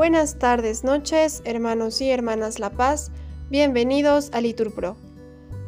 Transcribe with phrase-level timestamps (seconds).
[0.00, 3.12] Buenas tardes, noches, hermanos y hermanas La Paz.
[3.50, 4.96] Bienvenidos a Liturpro.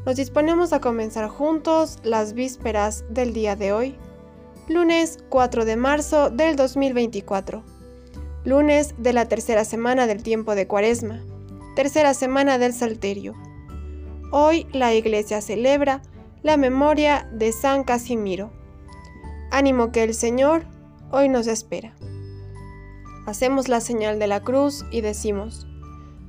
[0.07, 3.95] Nos disponemos a comenzar juntos las vísperas del día de hoy,
[4.69, 7.63] lunes 4 de marzo del 2024,
[8.47, 11.21] lunes de la tercera semana del tiempo de Cuaresma,
[11.77, 13.35] tercera semana del Salterio.
[14.31, 16.01] Hoy la Iglesia celebra
[16.43, 18.51] la memoria de San Casimiro.
[19.51, 20.65] Ánimo que el Señor
[21.11, 21.93] hoy nos espera.
[23.27, 25.67] Hacemos la señal de la cruz y decimos,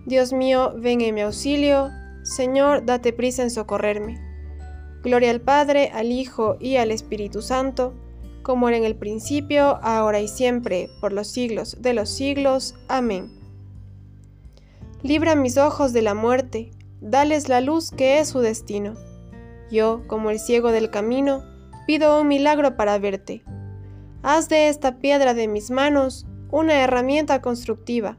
[0.05, 1.89] Dios mío, ven en mi auxilio,
[2.23, 4.21] Señor, date prisa en socorrerme.
[5.01, 7.93] Gloria al Padre, al Hijo y al Espíritu Santo,
[8.43, 12.75] como era en el principio, ahora y siempre, por los siglos de los siglos.
[12.87, 13.31] Amén.
[15.01, 16.71] Libra mis ojos de la muerte,
[17.01, 18.93] dales la luz que es su destino.
[19.71, 21.43] Yo, como el ciego del camino,
[21.87, 23.43] pido un milagro para verte.
[24.21, 28.15] Haz de esta piedra de mis manos una herramienta constructiva.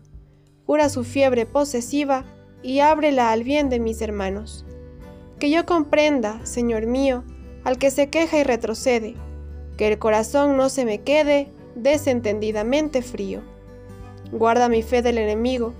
[0.66, 2.24] Cura su fiebre posesiva
[2.64, 4.64] y ábrela al bien de mis hermanos.
[5.38, 7.22] Que yo comprenda, Señor mío,
[7.62, 9.14] al que se queja y retrocede,
[9.76, 13.40] que el corazón no se me quede desentendidamente frío.
[14.32, 15.72] Guarda mi fe del enemigo,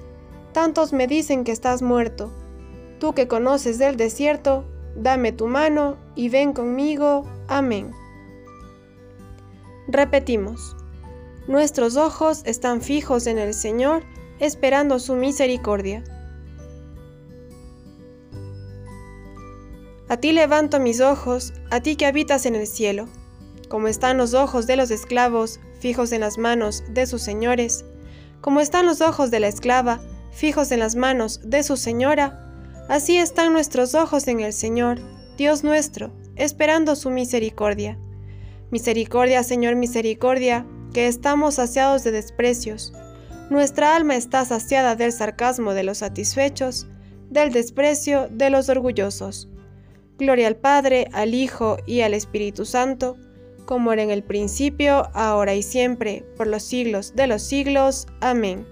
[0.53, 2.31] tantos me dicen que estás muerto.
[3.01, 7.25] Tú que conoces del desierto, dame tu mano y ven conmigo.
[7.49, 7.91] Amén.
[9.89, 10.74] Repetimos,
[11.47, 14.03] nuestros ojos están fijos en el Señor,
[14.39, 16.05] esperando su misericordia.
[20.09, 23.09] A ti levanto mis ojos, a ti que habitas en el cielo.
[23.69, 27.85] Como están los ojos de los esclavos fijos en las manos de sus señores,
[28.41, 30.01] como están los ojos de la esclava
[30.31, 32.53] fijos en las manos de su señora,
[32.89, 35.01] así están nuestros ojos en el Señor,
[35.39, 37.99] Dios nuestro, esperando su misericordia.
[38.71, 42.95] Misericordia, Señor, misericordia, que estamos saciados de desprecios.
[43.51, 46.87] Nuestra alma está saciada del sarcasmo de los satisfechos,
[47.29, 49.49] del desprecio de los orgullosos.
[50.17, 53.19] Gloria al Padre, al Hijo y al Espíritu Santo,
[53.67, 58.07] como era en el principio, ahora y siempre, por los siglos de los siglos.
[58.21, 58.67] Amén.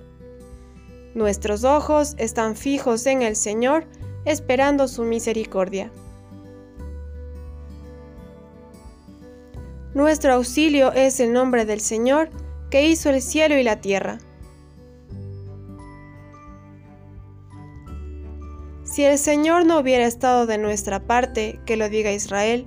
[1.14, 3.86] Nuestros ojos están fijos en el Señor,
[4.24, 5.90] esperando su misericordia.
[9.94, 12.30] Nuestro auxilio es el nombre del Señor,
[12.70, 14.18] que hizo el cielo y la tierra.
[18.84, 22.66] Si el Señor no hubiera estado de nuestra parte, que lo diga Israel,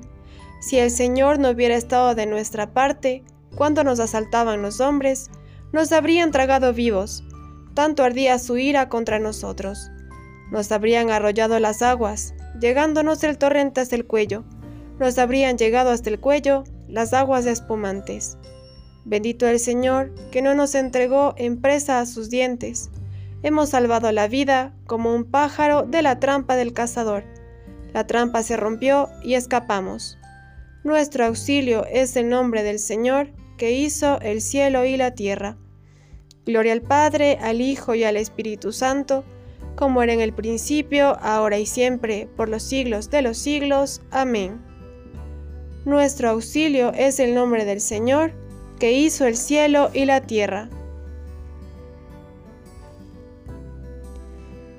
[0.62, 3.24] si el Señor no hubiera estado de nuestra parte,
[3.56, 5.32] cuando nos asaltaban los hombres,
[5.72, 7.24] nos habrían tragado vivos,
[7.74, 9.90] tanto ardía su ira contra nosotros.
[10.52, 14.44] Nos habrían arrollado las aguas, llegándonos el torrente hasta el cuello,
[15.00, 18.38] nos habrían llegado hasta el cuello las aguas espumantes.
[19.06, 22.90] Bendito el Señor, que no nos entregó en presa a sus dientes,
[23.46, 27.24] Hemos salvado la vida como un pájaro de la trampa del cazador.
[27.94, 30.18] La trampa se rompió y escapamos.
[30.84, 33.30] Nuestro auxilio es el nombre del Señor
[33.60, 35.58] que hizo el cielo y la tierra.
[36.44, 39.24] Gloria al Padre, al Hijo y al Espíritu Santo,
[39.76, 44.02] como era en el principio, ahora y siempre, por los siglos de los siglos.
[44.10, 44.60] Amén.
[45.86, 48.34] Nuestro auxilio es el nombre del Señor,
[48.80, 50.68] que hizo el cielo y la tierra.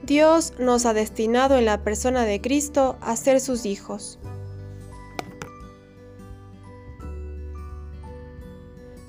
[0.02, 4.18] Dios nos ha destinado en la persona de Cristo a ser sus hijos.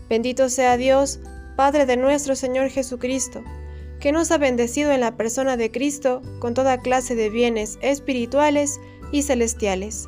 [0.07, 1.19] Bendito sea Dios,
[1.55, 3.43] Padre de nuestro Señor Jesucristo,
[3.99, 8.79] que nos ha bendecido en la persona de Cristo con toda clase de bienes espirituales
[9.11, 10.07] y celestiales.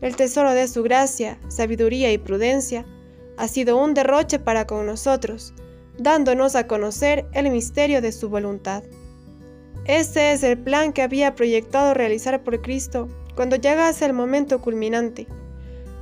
[0.00, 2.86] El tesoro de su gracia, sabiduría y prudencia
[3.36, 5.54] ha sido un derroche para con nosotros,
[5.98, 8.84] dándonos a conocer el misterio de su voluntad.
[9.86, 15.26] Este es el plan que había proyectado realizar por Cristo cuando llegase el momento culminante.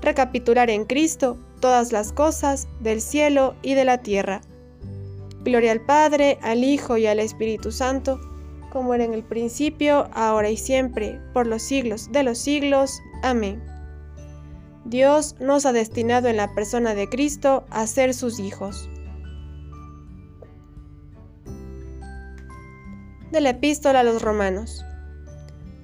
[0.03, 4.41] Recapitular en Cristo todas las cosas del cielo y de la tierra.
[5.43, 8.21] Gloria al Padre, al Hijo y al Espíritu Santo,
[8.73, 13.01] como era en el principio, ahora y siempre, por los siglos de los siglos.
[13.23, 13.76] Amén.
[14.87, 18.89] Dios nos ha destinado en la persona de Cristo a ser sus hijos.
[23.37, 24.83] de la epístola a los romanos.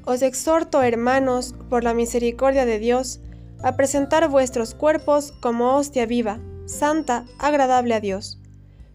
[0.06, 3.20] Os exhorto, hermanos, por la misericordia de Dios,
[3.62, 8.40] a presentar vuestros cuerpos como hostia viva, santa, agradable a Dios.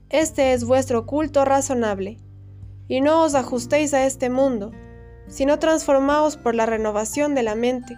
[0.10, 2.18] Este es vuestro culto razonable.
[2.88, 4.72] Y no os ajustéis a este mundo,
[5.28, 7.98] sino transformaos por la renovación de la mente,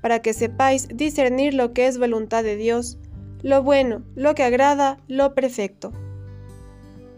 [0.00, 2.98] para que sepáis discernir lo que es voluntad de Dios,
[3.42, 5.92] lo bueno, lo que agrada, lo perfecto.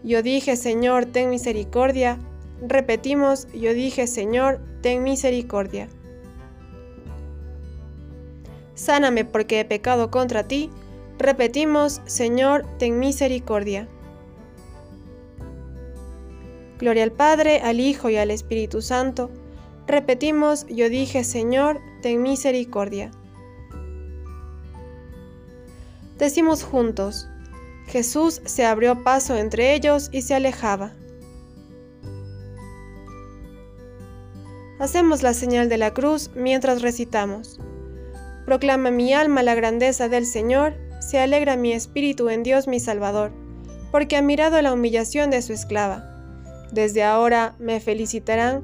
[0.03, 2.17] Yo dije, Señor, ten misericordia.
[2.61, 5.89] Repetimos, yo dije, Señor, ten misericordia.
[8.75, 10.69] Sáname porque he pecado contra ti.
[11.17, 13.89] Repetimos, Señor, ten misericordia.
[16.79, 19.29] Gloria al Padre, al Hijo y al Espíritu Santo.
[19.89, 23.09] Repetimos, yo dije, Señor, ten misericordia.
[26.19, 27.27] Decimos juntos,
[27.87, 30.93] Jesús se abrió paso entre ellos y se alejaba.
[34.77, 37.59] Hacemos la señal de la cruz mientras recitamos.
[38.45, 43.31] Proclama mi alma la grandeza del Señor, se alegra mi espíritu en Dios mi Salvador,
[43.91, 46.05] porque ha mirado la humillación de su esclava.
[46.71, 48.63] Desde ahora me felicitarán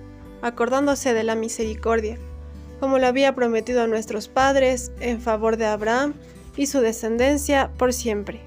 [0.41, 2.17] acordándose de la misericordia,
[2.79, 6.13] como lo había prometido a nuestros padres en favor de Abraham
[6.57, 8.41] y su descendencia por siempre.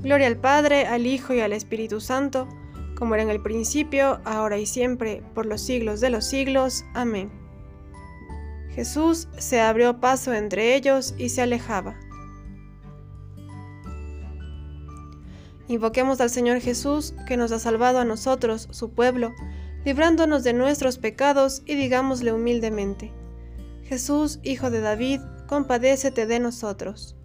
[0.00, 2.46] Gloria al Padre, al Hijo y al Espíritu Santo,
[2.94, 6.84] como era en el principio, ahora y siempre, por los siglos de los siglos.
[6.94, 7.30] Amén.
[8.74, 11.96] Jesús se abrió paso entre ellos y se alejaba.
[15.68, 19.32] Invoquemos al Señor Jesús, que nos ha salvado a nosotros, su pueblo,
[19.84, 23.12] librándonos de nuestros pecados, y digámosle humildemente,
[23.84, 27.16] Jesús, Hijo de David, compadécete de nosotros.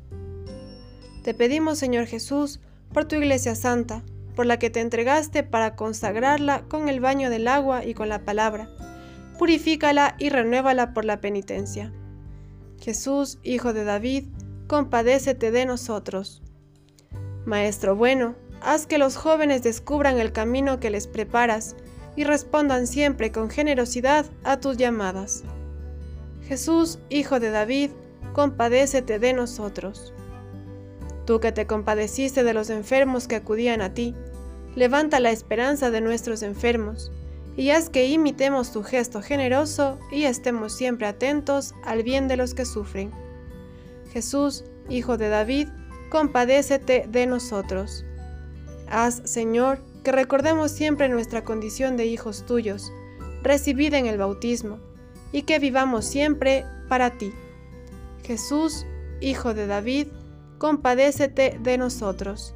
[1.24, 2.60] Te pedimos, Señor Jesús,
[2.94, 4.04] por tu Iglesia Santa,
[4.36, 8.24] por la que te entregaste para consagrarla con el baño del agua y con la
[8.26, 8.70] palabra.
[9.38, 11.94] Purifícala y renuévala por la penitencia.
[12.80, 14.26] Jesús, Hijo de David,
[14.68, 16.42] compadécete de nosotros.
[17.46, 21.76] Maestro bueno, haz que los jóvenes descubran el camino que les preparas
[22.20, 25.46] y respondan siempre con generosidad a tus llamadas.
[26.46, 27.92] Jesús, Hijo de David,
[28.34, 30.14] compadécete de nosotros.
[31.26, 34.16] Tú que te compadeciste de los enfermos que acudían a ti,
[34.76, 37.10] levanta la esperanza de nuestros enfermos,
[37.56, 42.54] y haz que imitemos tu gesto generoso y estemos siempre atentos al bien de los
[42.54, 43.12] que sufren.
[44.12, 45.70] Jesús, Hijo de David,
[46.10, 48.04] compadécete de nosotros.
[48.90, 52.92] Haz, Señor, que recordemos siempre nuestra condición de hijos tuyos,
[53.44, 54.80] recibida en el bautismo,
[55.32, 57.32] y que vivamos siempre para ti.
[58.24, 58.86] Jesús,
[59.22, 60.08] Hijo de David,
[60.58, 62.54] compadécete de nosotros.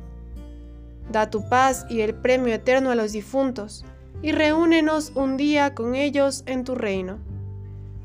[1.12, 3.86] Da tu paz y el premio eterno a los difuntos,
[4.22, 7.20] y reúnenos un día con ellos en tu reino.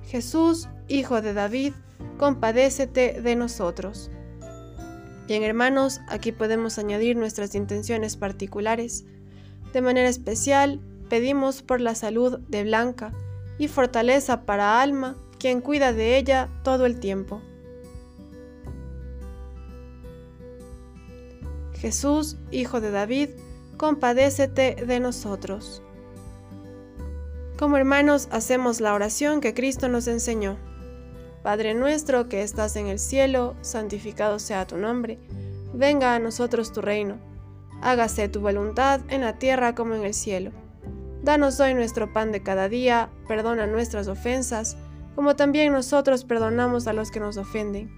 [0.06, 1.74] Jesús, Hijo de David,
[2.18, 4.10] compadécete de nosotros.
[5.28, 9.04] Bien hermanos, aquí podemos añadir nuestras intenciones particulares.
[9.72, 13.12] De manera especial, pedimos por la salud de Blanca
[13.58, 17.40] y fortaleza para Alma, quien cuida de ella todo el tiempo.
[21.74, 23.30] Jesús, Hijo de David,
[23.76, 25.82] compadécete de nosotros.
[27.58, 30.56] Como hermanos hacemos la oración que Cristo nos enseñó.
[31.42, 35.18] Padre nuestro que estás en el cielo, santificado sea tu nombre,
[35.72, 37.18] venga a nosotros tu reino,
[37.82, 40.52] hágase tu voluntad en la tierra como en el cielo.
[41.22, 44.76] Danos hoy nuestro pan de cada día, perdona nuestras ofensas,
[45.14, 47.90] como también nosotros perdonamos a los que nos ofenden.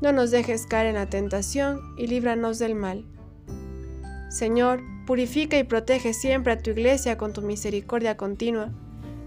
[0.00, 3.04] No nos dejes caer en la tentación y líbranos del mal.
[4.30, 8.70] Señor, purifica y protege siempre a tu iglesia con tu misericordia continua,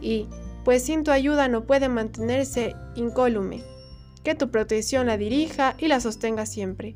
[0.02, 0.28] y,
[0.64, 3.64] pues sin tu ayuda no puede mantenerse incólume,
[4.24, 6.96] que tu protección la dirija y la sostenga siempre.